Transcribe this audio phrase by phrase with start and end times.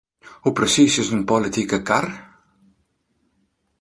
[0.43, 2.07] Hoe presys is in politike kar.